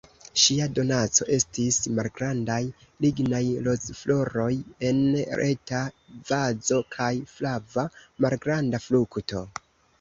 [0.43, 2.57] Ŝia donaco estis malgrandaj
[3.05, 4.49] lignaj rozfloroj
[4.91, 5.05] en
[5.51, 5.85] eta
[6.33, 7.89] vazo, kaj flava,
[8.27, 9.49] malgranda frukto.